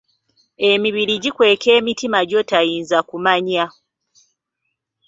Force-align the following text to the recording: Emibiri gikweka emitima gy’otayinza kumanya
Emibiri 0.69 1.13
gikweka 1.23 1.67
emitima 1.77 2.19
gy’otayinza 2.29 2.97
kumanya 3.09 3.65